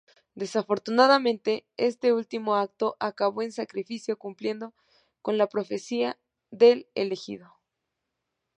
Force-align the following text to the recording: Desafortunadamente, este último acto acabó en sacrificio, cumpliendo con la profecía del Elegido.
Desafortunadamente, 0.33 1.67
este 1.77 2.11
último 2.11 2.55
acto 2.55 2.97
acabó 2.99 3.43
en 3.43 3.51
sacrificio, 3.51 4.17
cumpliendo 4.17 4.73
con 5.21 5.37
la 5.37 5.45
profecía 5.45 6.17
del 6.49 6.87
Elegido. 6.95 7.53